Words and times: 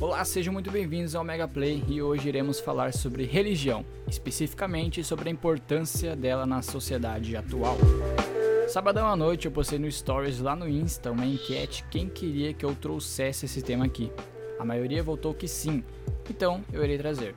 Olá, 0.00 0.24
sejam 0.24 0.52
muito 0.52 0.70
bem-vindos 0.70 1.16
ao 1.16 1.24
Mega 1.24 1.48
Play 1.48 1.82
e 1.88 2.00
hoje 2.00 2.28
iremos 2.28 2.60
falar 2.60 2.92
sobre 2.92 3.24
religião, 3.24 3.84
especificamente 4.06 5.02
sobre 5.02 5.28
a 5.28 5.32
importância 5.32 6.14
dela 6.14 6.46
na 6.46 6.62
sociedade 6.62 7.36
atual. 7.36 7.76
Sabadão 8.68 9.08
à 9.08 9.16
noite 9.16 9.46
eu 9.46 9.50
postei 9.50 9.76
no 9.76 9.90
Stories 9.90 10.38
lá 10.38 10.54
no 10.54 10.68
Insta 10.68 11.10
uma 11.10 11.26
enquete 11.26 11.84
quem 11.90 12.08
queria 12.08 12.54
que 12.54 12.64
eu 12.64 12.76
trouxesse 12.76 13.46
esse 13.46 13.60
tema 13.60 13.86
aqui. 13.86 14.12
A 14.56 14.64
maioria 14.64 15.02
votou 15.02 15.34
que 15.34 15.48
sim, 15.48 15.82
então 16.30 16.64
eu 16.72 16.84
irei 16.84 16.96
trazer. 16.96 17.34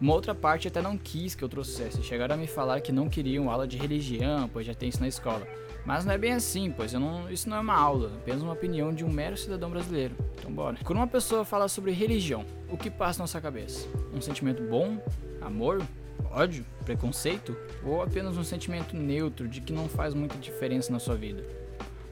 Uma 0.00 0.14
outra 0.14 0.34
parte 0.34 0.66
até 0.66 0.82
não 0.82 0.98
quis 0.98 1.36
que 1.36 1.44
eu 1.44 1.48
trouxesse, 1.48 2.02
chegaram 2.02 2.34
a 2.34 2.38
me 2.38 2.48
falar 2.48 2.80
que 2.80 2.90
não 2.90 3.08
queriam 3.08 3.48
aula 3.48 3.68
de 3.68 3.76
religião, 3.76 4.50
pois 4.52 4.66
já 4.66 4.74
tem 4.74 4.88
isso 4.88 5.00
na 5.00 5.06
escola. 5.06 5.46
Mas 5.84 6.04
não 6.04 6.12
é 6.12 6.18
bem 6.18 6.32
assim, 6.32 6.70
pois 6.70 6.92
não, 6.92 7.30
isso 7.30 7.48
não 7.48 7.56
é 7.56 7.60
uma 7.60 7.74
aula, 7.74 8.12
apenas 8.16 8.42
uma 8.42 8.52
opinião 8.52 8.92
de 8.92 9.04
um 9.04 9.10
mero 9.10 9.36
cidadão 9.36 9.70
brasileiro. 9.70 10.14
Então 10.38 10.52
bora. 10.52 10.78
Quando 10.84 10.98
uma 10.98 11.06
pessoa 11.06 11.44
fala 11.44 11.68
sobre 11.68 11.92
religião, 11.92 12.44
o 12.68 12.76
que 12.76 12.90
passa 12.90 13.22
na 13.22 13.26
sua 13.26 13.40
cabeça? 13.40 13.88
Um 14.14 14.20
sentimento 14.20 14.62
bom? 14.62 14.98
Amor? 15.40 15.82
Ódio? 16.30 16.64
Preconceito? 16.84 17.56
Ou 17.84 18.02
apenas 18.02 18.36
um 18.36 18.44
sentimento 18.44 18.94
neutro 18.94 19.48
de 19.48 19.60
que 19.60 19.72
não 19.72 19.88
faz 19.88 20.14
muita 20.14 20.36
diferença 20.38 20.92
na 20.92 20.98
sua 20.98 21.16
vida? 21.16 21.42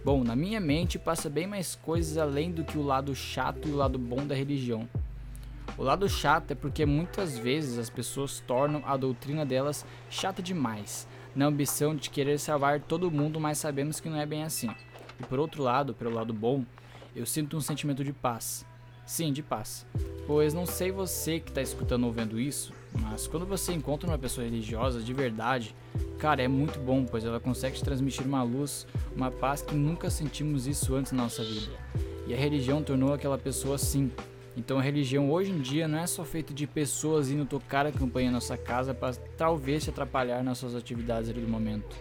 Bom, 0.04 0.24
na 0.24 0.34
minha 0.34 0.60
mente 0.60 0.98
passa 0.98 1.28
bem 1.28 1.46
mais 1.46 1.74
coisas 1.74 2.16
além 2.16 2.50
do 2.50 2.64
que 2.64 2.78
o 2.78 2.82
lado 2.82 3.14
chato 3.14 3.68
e 3.68 3.70
o 3.70 3.76
lado 3.76 3.98
bom 3.98 4.26
da 4.26 4.34
religião. 4.34 4.88
O 5.76 5.82
lado 5.82 6.08
chato 6.08 6.50
é 6.50 6.54
porque 6.54 6.86
muitas 6.86 7.36
vezes 7.38 7.78
as 7.78 7.90
pessoas 7.90 8.40
tornam 8.40 8.82
a 8.84 8.96
doutrina 8.96 9.44
delas 9.44 9.84
chata 10.10 10.42
demais, 10.42 11.06
na 11.38 11.46
ambição 11.46 11.94
de 11.94 12.10
querer 12.10 12.36
salvar 12.36 12.80
todo 12.80 13.12
mundo, 13.12 13.38
mas 13.38 13.58
sabemos 13.58 14.00
que 14.00 14.08
não 14.08 14.18
é 14.18 14.26
bem 14.26 14.42
assim. 14.42 14.68
E 15.20 15.22
por 15.22 15.38
outro 15.38 15.62
lado, 15.62 15.94
pelo 15.94 16.12
lado 16.12 16.34
bom, 16.34 16.64
eu 17.14 17.24
sinto 17.24 17.56
um 17.56 17.60
sentimento 17.60 18.02
de 18.02 18.12
paz. 18.12 18.66
Sim, 19.06 19.32
de 19.32 19.40
paz. 19.40 19.86
Pois 20.26 20.52
não 20.52 20.66
sei 20.66 20.90
você 20.90 21.38
que 21.38 21.50
está 21.50 21.62
escutando 21.62 22.06
ou 22.06 22.12
vendo 22.12 22.40
isso, 22.40 22.72
mas 22.92 23.28
quando 23.28 23.46
você 23.46 23.72
encontra 23.72 24.10
uma 24.10 24.18
pessoa 24.18 24.44
religiosa 24.44 25.00
de 25.00 25.14
verdade, 25.14 25.76
cara, 26.18 26.42
é 26.42 26.48
muito 26.48 26.80
bom, 26.80 27.04
pois 27.04 27.24
ela 27.24 27.38
consegue 27.38 27.76
te 27.76 27.84
transmitir 27.84 28.26
uma 28.26 28.42
luz, 28.42 28.84
uma 29.14 29.30
paz 29.30 29.62
que 29.62 29.76
nunca 29.76 30.10
sentimos 30.10 30.66
isso 30.66 30.92
antes 30.96 31.12
na 31.12 31.22
nossa 31.22 31.44
vida. 31.44 31.70
E 32.26 32.34
a 32.34 32.36
religião 32.36 32.82
tornou 32.82 33.14
aquela 33.14 33.38
pessoa 33.38 33.76
assim, 33.76 34.10
então 34.58 34.78
a 34.78 34.82
religião 34.82 35.30
hoje 35.30 35.52
em 35.52 35.60
dia 35.60 35.86
não 35.86 36.00
é 36.00 36.06
só 36.06 36.24
feita 36.24 36.52
de 36.52 36.66
pessoas 36.66 37.30
indo 37.30 37.44
tocar 37.44 37.86
a 37.86 37.92
campanha 37.92 38.26
na 38.26 38.34
nossa 38.34 38.56
casa 38.56 38.92
para 38.92 39.14
talvez 39.36 39.84
se 39.84 39.90
atrapalhar 39.90 40.42
nas 40.42 40.58
suas 40.58 40.74
atividades 40.74 41.30
ali 41.30 41.40
do 41.40 41.48
momento. 41.48 41.96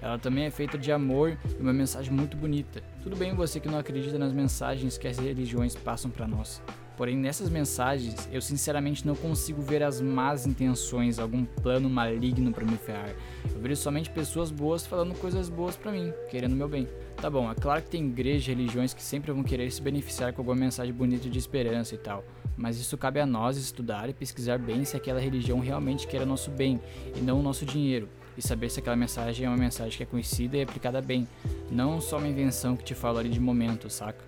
Ela 0.00 0.18
também 0.18 0.44
é 0.44 0.50
feita 0.50 0.78
de 0.78 0.90
amor 0.90 1.36
e 1.58 1.62
uma 1.62 1.72
mensagem 1.72 2.10
muito 2.10 2.34
bonita. 2.36 2.82
Tudo 3.02 3.14
bem 3.14 3.34
você 3.34 3.60
que 3.60 3.68
não 3.68 3.78
acredita 3.78 4.18
nas 4.18 4.32
mensagens 4.32 4.96
que 4.96 5.06
as 5.06 5.18
religiões 5.18 5.74
passam 5.74 6.10
para 6.10 6.26
nós. 6.26 6.62
Porém, 6.98 7.16
nessas 7.16 7.48
mensagens, 7.48 8.28
eu 8.32 8.42
sinceramente 8.42 9.06
não 9.06 9.14
consigo 9.14 9.62
ver 9.62 9.84
as 9.84 10.00
más 10.00 10.48
intenções, 10.48 11.20
algum 11.20 11.44
plano 11.44 11.88
maligno 11.88 12.52
para 12.52 12.64
me 12.64 12.76
ferrar. 12.76 13.14
Eu 13.54 13.60
vejo 13.60 13.76
somente 13.76 14.10
pessoas 14.10 14.50
boas 14.50 14.84
falando 14.84 15.14
coisas 15.14 15.48
boas 15.48 15.76
para 15.76 15.92
mim, 15.92 16.12
querendo 16.28 16.56
meu 16.56 16.68
bem. 16.68 16.88
Tá 17.16 17.30
bom, 17.30 17.48
é 17.48 17.54
claro 17.54 17.82
que 17.82 17.90
tem 17.90 18.04
igrejas 18.04 18.48
e 18.48 18.50
religiões 18.50 18.92
que 18.92 19.02
sempre 19.02 19.30
vão 19.30 19.44
querer 19.44 19.70
se 19.70 19.80
beneficiar 19.80 20.32
com 20.32 20.40
alguma 20.40 20.56
mensagem 20.56 20.92
bonita 20.92 21.30
de 21.30 21.38
esperança 21.38 21.94
e 21.94 21.98
tal, 21.98 22.24
mas 22.56 22.80
isso 22.80 22.98
cabe 22.98 23.20
a 23.20 23.26
nós 23.26 23.56
estudar 23.56 24.08
e 24.08 24.12
pesquisar 24.12 24.58
bem 24.58 24.84
se 24.84 24.96
aquela 24.96 25.20
religião 25.20 25.60
realmente 25.60 26.04
quer 26.04 26.22
o 26.22 26.26
nosso 26.26 26.50
bem 26.50 26.80
e 27.14 27.20
não 27.20 27.38
o 27.38 27.42
nosso 27.44 27.64
dinheiro, 27.64 28.08
e 28.36 28.42
saber 28.42 28.70
se 28.70 28.80
aquela 28.80 28.96
mensagem 28.96 29.46
é 29.46 29.48
uma 29.48 29.56
mensagem 29.56 29.96
que 29.96 30.02
é 30.02 30.06
conhecida 30.06 30.56
e 30.56 30.62
aplicada 30.62 31.00
bem, 31.00 31.28
não 31.70 32.00
só 32.00 32.18
uma 32.18 32.26
invenção 32.26 32.76
que 32.76 32.82
te 32.82 32.94
fala 32.94 33.20
ali 33.20 33.28
de 33.28 33.38
momento, 33.38 33.88
saca? 33.88 34.24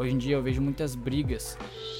Hoje 0.00 0.14
em 0.14 0.18
dia 0.18 0.36
eu 0.36 0.42
vejo 0.42 0.62
muitas 0.62 0.94
brigas, 0.94 1.58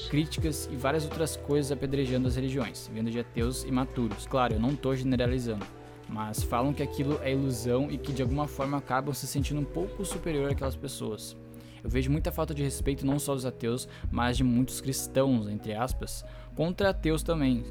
críticas 0.09 0.67
e 0.71 0.75
várias 0.75 1.03
outras 1.03 1.37
coisas 1.37 1.71
apedrejando 1.71 2.27
as 2.27 2.35
religiões, 2.35 2.89
vindo 2.91 3.11
de 3.11 3.19
ateus 3.19 3.63
imaturos. 3.63 4.25
Claro, 4.25 4.55
eu 4.55 4.59
não 4.59 4.71
estou 4.71 4.95
generalizando 4.95 5.63
mas 6.09 6.43
falam 6.43 6.73
que 6.73 6.83
aquilo 6.83 7.19
é 7.23 7.31
ilusão 7.31 7.89
e 7.89 7.97
que 7.97 8.11
de 8.11 8.21
alguma 8.21 8.47
forma 8.47 8.77
acabam 8.77 9.13
se 9.13 9.25
sentindo 9.25 9.61
um 9.61 9.65
pouco 9.65 10.03
superior 10.03 10.51
àquelas 10.51 10.75
pessoas. 10.75 11.37
Eu 11.81 11.89
vejo 11.89 12.11
muita 12.11 12.31
falta 12.31 12.53
de 12.53 12.61
respeito 12.61 13.05
não 13.05 13.17
só 13.17 13.33
dos 13.33 13.45
ateus, 13.45 13.87
mas 14.11 14.35
de 14.35 14.43
muitos 14.43 14.81
cristãos, 14.81 15.47
entre 15.47 15.73
aspas, 15.73 16.25
contra 16.53 16.89
ateus 16.89 17.23
também, 17.23 17.63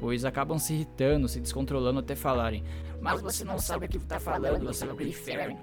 pois 0.00 0.24
acabam 0.24 0.58
se 0.58 0.72
irritando, 0.72 1.28
se 1.28 1.38
descontrolando 1.38 2.00
até 2.00 2.16
falarem: 2.16 2.64
Mas 3.00 3.20
você 3.20 3.44
não 3.44 3.58
sabe 3.58 3.86
o 3.86 3.88
que 3.88 3.98
está 3.98 4.18
falando, 4.18 4.64
você 4.64 4.86
vai 4.86 4.94
pro 4.94 5.06
inferno. 5.06 5.58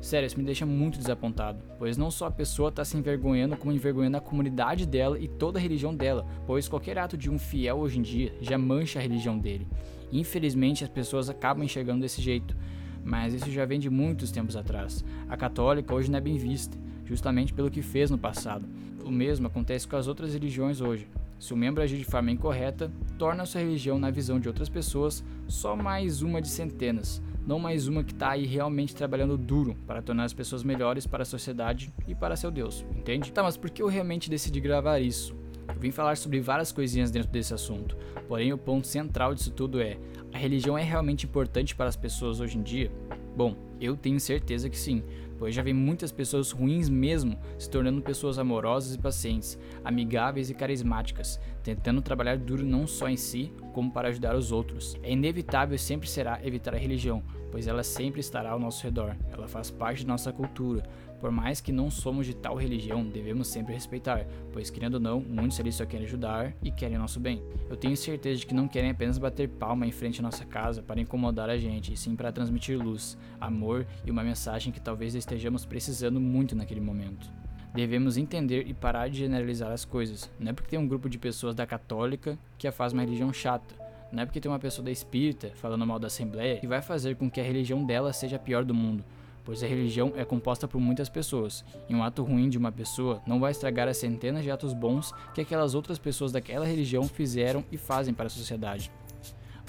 Sério, 0.00 0.26
isso 0.26 0.38
me 0.38 0.44
deixa 0.44 0.64
muito 0.64 0.98
desapontado, 0.98 1.60
pois 1.76 1.96
não 1.96 2.10
só 2.10 2.26
a 2.26 2.30
pessoa 2.30 2.68
está 2.68 2.84
se 2.84 2.96
envergonhando, 2.96 3.56
como 3.56 3.72
envergonhando 3.72 4.16
a 4.16 4.20
comunidade 4.20 4.86
dela 4.86 5.18
e 5.18 5.26
toda 5.26 5.58
a 5.58 5.62
religião 5.62 5.94
dela, 5.94 6.24
pois 6.46 6.68
qualquer 6.68 6.98
ato 6.98 7.16
de 7.16 7.28
um 7.28 7.38
fiel 7.38 7.78
hoje 7.78 7.98
em 7.98 8.02
dia 8.02 8.32
já 8.40 8.56
mancha 8.56 9.00
a 9.00 9.02
religião 9.02 9.36
dele. 9.36 9.66
Infelizmente, 10.12 10.84
as 10.84 10.90
pessoas 10.90 11.28
acabam 11.28 11.64
enxergando 11.64 12.00
desse 12.00 12.22
jeito, 12.22 12.56
mas 13.04 13.34
isso 13.34 13.50
já 13.50 13.64
vem 13.64 13.80
de 13.80 13.90
muitos 13.90 14.30
tempos 14.30 14.54
atrás. 14.54 15.04
A 15.28 15.36
católica 15.36 15.92
hoje 15.92 16.10
não 16.10 16.18
é 16.18 16.20
bem 16.20 16.38
vista, 16.38 16.78
justamente 17.04 17.52
pelo 17.52 17.70
que 17.70 17.82
fez 17.82 18.10
no 18.10 18.18
passado. 18.18 18.66
O 19.04 19.10
mesmo 19.10 19.48
acontece 19.48 19.88
com 19.88 19.96
as 19.96 20.06
outras 20.06 20.32
religiões 20.32 20.80
hoje. 20.80 21.08
Se 21.38 21.54
o 21.54 21.56
membro 21.56 21.82
agir 21.82 21.98
de 21.98 22.04
forma 22.04 22.30
incorreta, 22.30 22.90
torna 23.16 23.46
sua 23.46 23.60
religião, 23.60 23.98
na 23.98 24.10
visão 24.10 24.38
de 24.38 24.48
outras 24.48 24.68
pessoas, 24.68 25.24
só 25.46 25.76
mais 25.76 26.20
uma 26.20 26.42
de 26.42 26.48
centenas, 26.48 27.22
não 27.48 27.58
mais 27.58 27.88
uma 27.88 28.04
que 28.04 28.12
está 28.12 28.32
aí 28.32 28.44
realmente 28.44 28.94
trabalhando 28.94 29.38
duro 29.38 29.74
para 29.86 30.02
tornar 30.02 30.24
as 30.24 30.34
pessoas 30.34 30.62
melhores 30.62 31.06
para 31.06 31.22
a 31.22 31.26
sociedade 31.26 31.90
e 32.06 32.14
para 32.14 32.36
seu 32.36 32.50
Deus, 32.50 32.84
entende? 32.94 33.32
Tá, 33.32 33.42
mas 33.42 33.56
por 33.56 33.70
que 33.70 33.80
eu 33.80 33.86
realmente 33.86 34.28
decidi 34.28 34.60
gravar 34.60 34.98
isso? 34.98 35.34
Eu 35.66 35.80
vim 35.80 35.90
falar 35.90 36.18
sobre 36.18 36.40
várias 36.40 36.70
coisinhas 36.70 37.10
dentro 37.10 37.30
desse 37.30 37.54
assunto, 37.54 37.96
porém 38.28 38.52
o 38.52 38.58
ponto 38.58 38.86
central 38.86 39.34
disso 39.34 39.50
tudo 39.50 39.80
é: 39.80 39.96
a 40.30 40.36
religião 40.36 40.76
é 40.76 40.82
realmente 40.82 41.24
importante 41.24 41.74
para 41.74 41.88
as 41.88 41.96
pessoas 41.96 42.38
hoje 42.38 42.58
em 42.58 42.62
dia? 42.62 42.92
Bom, 43.34 43.56
eu 43.80 43.96
tenho 43.96 44.20
certeza 44.20 44.68
que 44.68 44.76
sim, 44.76 45.02
pois 45.38 45.54
já 45.54 45.62
vi 45.62 45.72
muitas 45.72 46.10
pessoas 46.10 46.50
ruins 46.50 46.88
mesmo 46.88 47.38
se 47.58 47.70
tornando 47.70 48.02
pessoas 48.02 48.38
amorosas 48.38 48.94
e 48.94 48.98
pacientes, 48.98 49.58
amigáveis 49.84 50.50
e 50.50 50.54
carismáticas, 50.54 51.40
tentando 51.62 52.02
trabalhar 52.02 52.36
duro 52.36 52.64
não 52.64 52.86
só 52.86 53.08
em 53.08 53.16
si, 53.16 53.52
como 53.72 53.90
para 53.90 54.08
ajudar 54.08 54.36
os 54.36 54.52
outros. 54.52 54.96
É 55.02 55.12
inevitável 55.12 55.76
e 55.76 55.78
sempre 55.78 56.08
será 56.08 56.40
evitar 56.44 56.74
a 56.74 56.78
religião, 56.78 57.22
pois 57.50 57.66
ela 57.66 57.82
sempre 57.82 58.20
estará 58.20 58.50
ao 58.50 58.58
nosso 58.58 58.82
redor. 58.82 59.16
Ela 59.32 59.48
faz 59.48 59.70
parte 59.70 60.00
de 60.00 60.06
nossa 60.06 60.32
cultura. 60.32 60.82
Por 61.20 61.32
mais 61.32 61.60
que 61.60 61.72
não 61.72 61.90
somos 61.90 62.26
de 62.26 62.34
tal 62.34 62.54
religião, 62.54 63.04
devemos 63.04 63.48
sempre 63.48 63.74
respeitar, 63.74 64.24
pois 64.52 64.70
querendo 64.70 64.94
ou 64.94 65.00
não, 65.00 65.20
muitos 65.20 65.58
ali 65.58 65.72
só 65.72 65.84
querem 65.84 66.06
ajudar 66.06 66.54
e 66.62 66.70
querem 66.70 66.96
nosso 66.96 67.18
bem. 67.18 67.42
Eu 67.68 67.76
tenho 67.76 67.96
certeza 67.96 68.40
de 68.40 68.46
que 68.46 68.54
não 68.54 68.68
querem 68.68 68.90
apenas 68.90 69.18
bater 69.18 69.48
palma 69.48 69.86
em 69.86 69.90
frente 69.90 70.20
à 70.20 70.22
nossa 70.22 70.44
casa 70.44 70.82
para 70.82 71.00
incomodar 71.00 71.50
a 71.50 71.58
gente, 71.58 71.92
e 71.92 71.96
sim 71.96 72.14
para 72.14 72.30
transmitir 72.30 72.78
luz, 72.78 73.18
amor 73.40 73.86
e 74.04 74.10
uma 74.10 74.22
mensagem 74.22 74.72
que 74.72 74.80
talvez 74.80 75.14
estejamos 75.14 75.64
precisando 75.64 76.20
muito 76.20 76.54
naquele 76.54 76.80
momento. 76.80 77.28
Devemos 77.74 78.16
entender 78.16 78.66
e 78.66 78.72
parar 78.72 79.08
de 79.08 79.18
generalizar 79.18 79.70
as 79.70 79.84
coisas. 79.84 80.30
Não 80.38 80.50
é 80.50 80.52
porque 80.52 80.70
tem 80.70 80.78
um 80.78 80.88
grupo 80.88 81.08
de 81.08 81.18
pessoas 81.18 81.54
da 81.54 81.66
católica 81.66 82.38
que 82.56 82.66
a 82.66 82.72
faz 82.72 82.92
uma 82.92 83.02
religião 83.02 83.32
chata. 83.32 83.74
Não 84.10 84.22
é 84.22 84.26
porque 84.26 84.40
tem 84.40 84.50
uma 84.50 84.58
pessoa 84.58 84.84
da 84.84 84.90
espírita 84.90 85.50
falando 85.54 85.86
mal 85.86 85.98
da 85.98 86.06
Assembleia 86.06 86.58
que 86.58 86.66
vai 86.66 86.80
fazer 86.80 87.16
com 87.16 87.30
que 87.30 87.40
a 87.40 87.44
religião 87.44 87.84
dela 87.84 88.12
seja 88.12 88.36
a 88.36 88.38
pior 88.38 88.64
do 88.64 88.74
mundo. 88.74 89.04
Pois 89.48 89.62
a 89.62 89.66
religião 89.66 90.12
é 90.14 90.26
composta 90.26 90.68
por 90.68 90.78
muitas 90.78 91.08
pessoas, 91.08 91.64
e 91.88 91.94
um 91.94 92.04
ato 92.04 92.22
ruim 92.22 92.50
de 92.50 92.58
uma 92.58 92.70
pessoa 92.70 93.22
não 93.26 93.40
vai 93.40 93.50
estragar 93.50 93.88
as 93.88 93.96
centenas 93.96 94.44
de 94.44 94.50
atos 94.50 94.74
bons 94.74 95.10
que 95.34 95.40
aquelas 95.40 95.74
outras 95.74 95.98
pessoas 95.98 96.30
daquela 96.30 96.66
religião 96.66 97.04
fizeram 97.04 97.64
e 97.72 97.78
fazem 97.78 98.12
para 98.12 98.26
a 98.26 98.28
sociedade. 98.28 98.92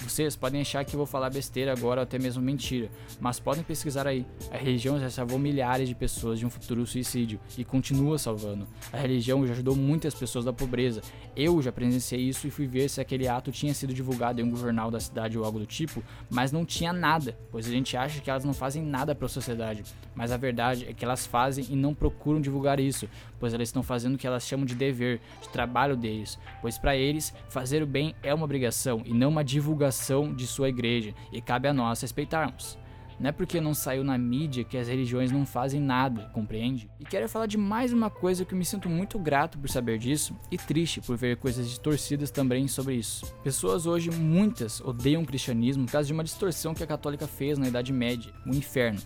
Vocês 0.02 0.34
podem 0.34 0.62
achar 0.62 0.84
que 0.84 0.94
eu 0.94 0.98
vou 0.98 1.06
falar 1.06 1.28
besteira 1.28 1.72
agora 1.72 2.00
ou 2.00 2.02
até 2.02 2.18
mesmo 2.18 2.42
mentira, 2.42 2.90
mas 3.20 3.38
podem 3.38 3.62
pesquisar 3.62 4.06
aí. 4.06 4.24
A 4.50 4.56
religião 4.56 4.98
já 4.98 5.10
salvou 5.10 5.38
milhares 5.38 5.88
de 5.88 5.94
pessoas 5.94 6.38
de 6.38 6.46
um 6.46 6.50
futuro 6.50 6.86
suicídio 6.86 7.38
e 7.56 7.64
continua 7.64 8.18
salvando. 8.18 8.66
A 8.92 8.96
religião 8.96 9.46
já 9.46 9.52
ajudou 9.52 9.76
muitas 9.76 10.14
pessoas 10.14 10.44
da 10.44 10.52
pobreza. 10.52 11.02
Eu 11.36 11.60
já 11.60 11.70
presenciei 11.70 12.22
isso 12.22 12.46
e 12.46 12.50
fui 12.50 12.66
ver 12.66 12.88
se 12.88 13.00
aquele 13.00 13.28
ato 13.28 13.52
tinha 13.52 13.74
sido 13.74 13.92
divulgado 13.92 14.40
em 14.40 14.44
um 14.44 14.56
jornal 14.56 14.90
da 14.90 14.98
cidade 14.98 15.38
ou 15.38 15.44
algo 15.44 15.58
do 15.58 15.66
tipo, 15.66 16.02
mas 16.30 16.50
não 16.50 16.64
tinha 16.64 16.92
nada, 16.92 17.38
pois 17.50 17.66
a 17.66 17.70
gente 17.70 17.94
acha 17.96 18.20
que 18.20 18.30
elas 18.30 18.44
não 18.44 18.54
fazem 18.54 18.82
nada 18.82 19.14
para 19.14 19.26
a 19.26 19.28
sociedade. 19.28 19.84
Mas 20.14 20.32
a 20.32 20.36
verdade 20.38 20.86
é 20.88 20.94
que 20.94 21.04
elas 21.04 21.26
fazem 21.26 21.66
e 21.68 21.76
não 21.76 21.94
procuram 21.94 22.40
divulgar 22.40 22.80
isso, 22.80 23.08
pois 23.38 23.52
elas 23.52 23.68
estão 23.68 23.82
fazendo 23.82 24.14
o 24.14 24.18
que 24.18 24.26
elas 24.26 24.42
chamam 24.44 24.64
de 24.64 24.74
dever, 24.74 25.20
de 25.42 25.48
trabalho 25.50 25.96
deles, 25.96 26.38
pois 26.62 26.78
para 26.78 26.96
eles 26.96 27.34
fazer 27.48 27.82
o 27.82 27.86
bem 27.86 28.14
é 28.22 28.32
uma 28.32 28.44
obrigação 28.44 29.02
e 29.04 29.12
não 29.12 29.28
uma 29.28 29.44
divulgação 29.44 29.89
de 30.34 30.46
sua 30.46 30.68
igreja, 30.68 31.14
e 31.32 31.40
cabe 31.40 31.68
a 31.68 31.72
nós 31.72 32.00
respeitarmos. 32.00 32.78
Não 33.20 33.28
é 33.28 33.32
porque 33.32 33.60
não 33.60 33.74
saiu 33.74 34.02
na 34.02 34.16
mídia 34.16 34.64
que 34.64 34.78
as 34.78 34.88
religiões 34.88 35.30
não 35.30 35.44
fazem 35.44 35.78
nada, 35.78 36.30
compreende? 36.32 36.90
E 36.98 37.04
quero 37.04 37.28
falar 37.28 37.44
de 37.44 37.58
mais 37.58 37.92
uma 37.92 38.08
coisa 38.08 38.46
que 38.46 38.54
eu 38.54 38.58
me 38.58 38.64
sinto 38.64 38.88
muito 38.88 39.18
grato 39.18 39.58
por 39.58 39.68
saber 39.68 39.98
disso 39.98 40.34
e 40.50 40.56
triste 40.56 41.02
por 41.02 41.18
ver 41.18 41.36
coisas 41.36 41.68
distorcidas 41.68 42.30
também 42.30 42.66
sobre 42.66 42.94
isso. 42.94 43.26
Pessoas 43.44 43.84
hoje, 43.84 44.10
muitas, 44.10 44.80
odeiam 44.80 45.20
o 45.20 45.26
cristianismo 45.26 45.84
por 45.84 45.92
causa 45.92 46.06
de 46.06 46.14
uma 46.14 46.24
distorção 46.24 46.72
que 46.72 46.82
a 46.82 46.86
católica 46.86 47.26
fez 47.26 47.58
na 47.58 47.68
Idade 47.68 47.92
Média, 47.92 48.32
o 48.46 48.54
inferno. 48.54 49.00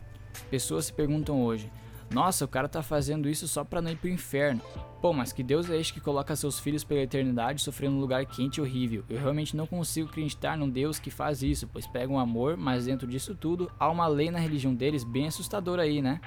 Pessoas 0.49 0.85
se 0.85 0.93
perguntam 0.93 1.43
hoje: 1.43 1.69
Nossa, 2.11 2.45
o 2.45 2.49
cara 2.49 2.69
tá 2.69 2.83
fazendo 2.83 3.29
isso 3.29 3.49
só 3.49 3.65
pra 3.65 3.83
não 3.83 3.91
ir 3.91 3.97
pro 3.97 4.09
inferno. 4.09 4.61
Pô, 5.01 5.13
mas 5.13 5.33
que 5.33 5.43
Deus 5.43 5.69
é 5.69 5.77
este 5.77 5.93
que 5.93 6.01
coloca 6.01 6.37
seus 6.37 6.59
filhos 6.59 6.85
pela 6.85 7.01
eternidade 7.01 7.61
sofrendo 7.61 7.97
um 7.97 8.01
lugar 8.01 8.25
quente 8.25 8.59
e 8.59 8.61
horrível? 8.61 9.05
Eu 9.09 9.19
realmente 9.19 9.57
não 9.57 9.67
consigo 9.67 10.09
acreditar 10.09 10.57
num 10.57 10.69
Deus 10.69 10.99
que 10.99 11.11
faz 11.11 11.43
isso, 11.43 11.67
pois 11.67 11.87
pega 11.87 12.13
um 12.13 12.19
amor, 12.19 12.57
mas 12.57 12.87
dentro 12.87 13.07
disso 13.07 13.35
tudo 13.35 13.71
há 13.79 13.91
uma 13.91 14.07
lei 14.07 14.31
na 14.31 14.39
religião 14.39 14.75
deles 14.75 15.05
bem 15.05 15.27
assustadora 15.27 15.83
aí, 15.83 16.01
né? 16.01 16.21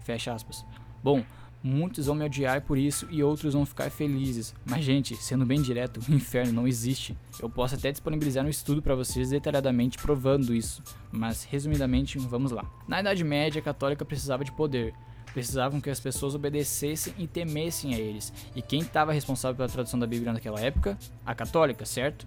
Fecha 0.00 0.34
aspas. 0.34 0.64
Bom, 1.02 1.24
muitos 1.62 2.06
vão 2.06 2.14
me 2.14 2.24
odiar 2.24 2.62
por 2.62 2.76
isso 2.76 3.06
e 3.10 3.22
outros 3.22 3.54
vão 3.54 3.64
ficar 3.64 3.90
felizes. 3.90 4.54
Mas, 4.64 4.84
gente, 4.84 5.16
sendo 5.16 5.46
bem 5.46 5.60
direto, 5.60 6.00
o 6.08 6.14
inferno 6.14 6.52
não 6.52 6.68
existe. 6.68 7.16
Eu 7.40 7.48
posso 7.48 7.74
até 7.74 7.90
disponibilizar 7.90 8.44
um 8.44 8.48
estudo 8.48 8.82
para 8.82 8.94
vocês 8.94 9.30
detalhadamente 9.30 9.98
provando 9.98 10.54
isso, 10.54 10.82
mas 11.10 11.44
resumidamente, 11.44 12.18
vamos 12.18 12.50
lá. 12.50 12.64
Na 12.88 13.00
Idade 13.00 13.22
Média, 13.24 13.60
a 13.60 13.62
católica 13.62 14.04
precisava 14.04 14.44
de 14.44 14.52
poder 14.52 14.94
precisavam 15.32 15.80
que 15.80 15.90
as 15.90 16.00
pessoas 16.00 16.34
obedecessem 16.34 17.14
e 17.18 17.26
temessem 17.26 17.94
a 17.94 17.98
eles. 17.98 18.32
E 18.54 18.62
quem 18.62 18.80
estava 18.80 19.12
responsável 19.12 19.56
pela 19.56 19.68
tradução 19.68 19.98
da 19.98 20.06
Bíblia 20.06 20.32
naquela 20.32 20.60
época? 20.60 20.98
A 21.24 21.34
católica, 21.34 21.84
certo? 21.84 22.26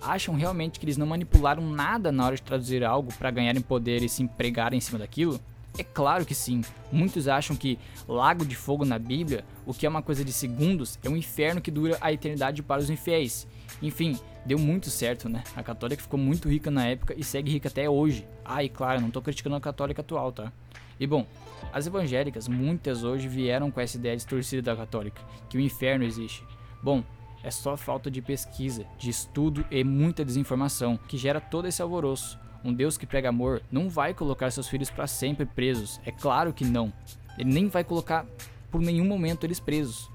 Acham 0.00 0.34
realmente 0.34 0.78
que 0.78 0.84
eles 0.84 0.96
não 0.96 1.06
manipularam 1.06 1.62
nada 1.62 2.12
na 2.12 2.26
hora 2.26 2.36
de 2.36 2.42
traduzir 2.42 2.84
algo 2.84 3.12
para 3.14 3.30
ganharem 3.30 3.62
poder 3.62 4.02
e 4.02 4.08
se 4.08 4.22
empregarem 4.22 4.76
em 4.76 4.80
cima 4.80 4.98
daquilo? 4.98 5.40
É 5.76 5.82
claro 5.82 6.24
que 6.24 6.34
sim. 6.34 6.62
Muitos 6.92 7.26
acham 7.26 7.56
que 7.56 7.78
lago 8.06 8.46
de 8.46 8.54
fogo 8.54 8.84
na 8.84 8.98
Bíblia, 8.98 9.44
o 9.66 9.74
que 9.74 9.86
é 9.86 9.88
uma 9.88 10.02
coisa 10.02 10.24
de 10.24 10.32
segundos, 10.32 10.98
é 11.02 11.08
um 11.08 11.16
inferno 11.16 11.60
que 11.60 11.70
dura 11.70 11.98
a 12.00 12.12
eternidade 12.12 12.62
para 12.62 12.80
os 12.80 12.90
infiéis. 12.90 13.46
Enfim, 13.82 14.18
deu 14.46 14.58
muito 14.58 14.88
certo, 14.88 15.28
né? 15.28 15.42
A 15.56 15.62
católica 15.62 16.02
ficou 16.02 16.18
muito 16.18 16.48
rica 16.48 16.70
na 16.70 16.86
época 16.86 17.14
e 17.16 17.24
segue 17.24 17.50
rica 17.50 17.68
até 17.68 17.90
hoje. 17.90 18.26
Ah, 18.44 18.62
e 18.62 18.68
claro, 18.68 19.00
não 19.00 19.10
tô 19.10 19.20
criticando 19.20 19.56
a 19.56 19.60
católica 19.60 20.00
atual, 20.00 20.30
tá? 20.30 20.52
E 20.98 21.06
bom, 21.08 21.26
as 21.72 21.88
evangélicas, 21.88 22.46
muitas 22.46 23.02
hoje 23.02 23.26
vieram 23.26 23.70
com 23.70 23.80
essa 23.80 23.96
ideia 23.96 24.16
distorcida 24.16 24.62
da 24.62 24.76
católica, 24.76 25.20
que 25.48 25.58
o 25.58 25.60
inferno 25.60 26.04
existe. 26.04 26.44
Bom, 26.80 27.02
é 27.42 27.50
só 27.50 27.76
falta 27.76 28.10
de 28.10 28.22
pesquisa, 28.22 28.86
de 28.96 29.10
estudo 29.10 29.66
e 29.70 29.82
muita 29.82 30.24
desinformação 30.24 30.96
que 31.08 31.18
gera 31.18 31.40
todo 31.40 31.66
esse 31.66 31.82
alvoroço. 31.82 32.38
Um 32.64 32.72
Deus 32.72 32.96
que 32.96 33.06
prega 33.06 33.28
amor 33.28 33.62
não 33.70 33.90
vai 33.90 34.14
colocar 34.14 34.50
seus 34.50 34.68
filhos 34.68 34.90
para 34.90 35.06
sempre 35.06 35.44
presos, 35.44 36.00
é 36.06 36.10
claro 36.10 36.52
que 36.52 36.64
não. 36.64 36.90
Ele 37.38 37.52
nem 37.52 37.68
vai 37.68 37.84
colocar 37.84 38.24
por 38.70 38.80
nenhum 38.80 39.04
momento 39.04 39.44
eles 39.44 39.60
presos. 39.60 40.10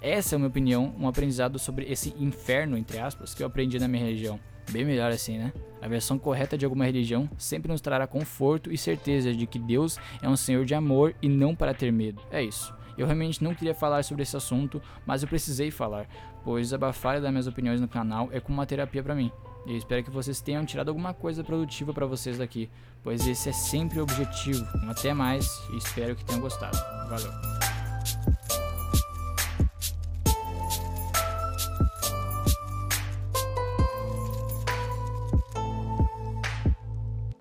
Essa 0.00 0.34
é 0.34 0.36
a 0.36 0.38
minha 0.38 0.48
opinião, 0.48 0.94
um 0.98 1.06
aprendizado 1.06 1.58
sobre 1.58 1.84
esse 1.90 2.12
inferno, 2.18 2.76
entre 2.76 2.98
aspas, 2.98 3.34
que 3.34 3.42
eu 3.42 3.46
aprendi 3.46 3.78
na 3.78 3.86
minha 3.86 4.04
religião. 4.04 4.40
Bem 4.70 4.84
melhor 4.84 5.12
assim, 5.12 5.38
né? 5.38 5.52
A 5.80 5.86
versão 5.86 6.18
correta 6.18 6.58
de 6.58 6.64
alguma 6.64 6.84
religião 6.84 7.30
sempre 7.38 7.70
nos 7.70 7.80
trará 7.80 8.06
conforto 8.06 8.72
e 8.72 8.76
certeza 8.76 9.32
de 9.32 9.46
que 9.46 9.58
Deus 9.58 9.96
é 10.20 10.28
um 10.28 10.36
Senhor 10.36 10.64
de 10.64 10.74
amor 10.74 11.14
e 11.22 11.28
não 11.28 11.54
para 11.54 11.72
ter 11.72 11.92
medo. 11.92 12.20
É 12.32 12.42
isso. 12.42 12.74
Eu 12.98 13.06
realmente 13.06 13.44
não 13.44 13.54
queria 13.54 13.74
falar 13.74 14.02
sobre 14.02 14.24
esse 14.24 14.36
assunto, 14.36 14.82
mas 15.06 15.22
eu 15.22 15.28
precisei 15.28 15.70
falar, 15.70 16.08
pois 16.42 16.72
abafar 16.72 17.18
e 17.18 17.20
dar 17.20 17.30
minhas 17.30 17.46
opiniões 17.46 17.80
no 17.80 17.86
canal 17.86 18.28
é 18.32 18.40
como 18.40 18.58
uma 18.58 18.66
terapia 18.66 19.02
para 19.02 19.14
mim. 19.14 19.30
E 19.66 19.72
eu 19.72 19.76
espero 19.76 20.04
que 20.04 20.10
vocês 20.10 20.40
tenham 20.40 20.64
tirado 20.64 20.88
alguma 20.88 21.12
coisa 21.12 21.42
produtiva 21.42 21.92
para 21.92 22.06
vocês 22.06 22.38
daqui, 22.38 22.70
pois 23.02 23.26
esse 23.26 23.48
é 23.48 23.52
sempre 23.52 23.98
o 23.98 24.04
objetivo. 24.04 24.64
Até 24.88 25.12
mais 25.12 25.46
e 25.72 25.78
espero 25.78 26.14
que 26.14 26.24
tenham 26.24 26.40
gostado. 26.40 26.78
Valeu! 27.08 27.65